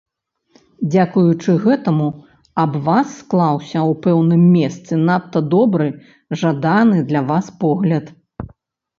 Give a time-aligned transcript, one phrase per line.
[0.93, 2.07] Дзякуючы гэтаму
[2.63, 5.87] аб вас склаўся ў пэўным месцы надта добры,
[6.45, 8.05] жаданы для вас погляд.